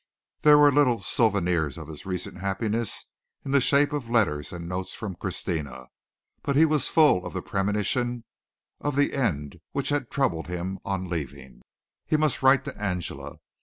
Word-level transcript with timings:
There 0.41 0.57
were 0.57 0.71
little 0.71 1.03
souvenirs 1.03 1.77
of 1.77 1.87
his 1.87 2.07
recent 2.07 2.39
happiness 2.39 3.05
in 3.45 3.51
the 3.51 3.61
shape 3.61 3.93
of 3.93 4.09
letters 4.09 4.51
and 4.51 4.67
notes 4.67 4.93
from 4.95 5.13
Christina, 5.13 5.89
but 6.41 6.55
he 6.55 6.65
was 6.65 6.87
full 6.87 7.23
of 7.23 7.33
the 7.33 7.41
premonition 7.43 8.23
of 8.79 8.95
the 8.95 9.13
end 9.13 9.59
which 9.73 9.89
had 9.89 10.09
troubled 10.09 10.47
him 10.47 10.79
on 10.83 11.07
leaving. 11.07 11.61
He 12.07 12.17
must 12.17 12.41
write 12.41 12.65
to 12.65 12.75
Angela. 12.81 13.37